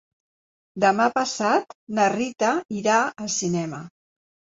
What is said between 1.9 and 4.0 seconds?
na Rita irà al cinema.